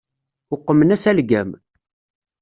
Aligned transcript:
Uqmen-as 0.53 1.03
algam. 1.11 1.49